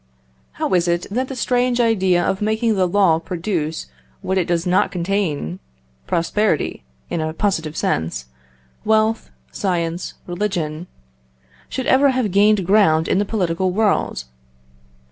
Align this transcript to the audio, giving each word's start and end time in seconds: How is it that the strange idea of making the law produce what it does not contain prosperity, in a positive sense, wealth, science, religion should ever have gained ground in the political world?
How 0.53 0.73
is 0.73 0.87
it 0.87 1.05
that 1.11 1.27
the 1.27 1.35
strange 1.35 1.79
idea 1.79 2.23
of 2.25 2.41
making 2.41 2.73
the 2.73 2.87
law 2.87 3.19
produce 3.19 3.85
what 4.23 4.35
it 4.39 4.47
does 4.47 4.65
not 4.65 4.91
contain 4.91 5.59
prosperity, 6.07 6.81
in 7.11 7.21
a 7.21 7.33
positive 7.33 7.77
sense, 7.77 8.25
wealth, 8.83 9.29
science, 9.51 10.15
religion 10.25 10.87
should 11.69 11.85
ever 11.85 12.09
have 12.09 12.31
gained 12.31 12.65
ground 12.65 13.07
in 13.07 13.19
the 13.19 13.25
political 13.25 13.69
world? 13.69 14.23